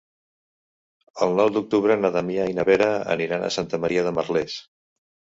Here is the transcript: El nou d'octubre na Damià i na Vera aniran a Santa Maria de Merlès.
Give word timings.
El 1.25 1.35
nou 1.39 1.49
d'octubre 1.57 1.97
na 1.99 2.09
Damià 2.15 2.47
i 2.51 2.55
na 2.59 2.65
Vera 2.69 2.87
aniran 3.17 3.45
a 3.45 3.51
Santa 3.57 3.81
Maria 3.83 4.07
de 4.07 4.15
Merlès. 4.21 4.57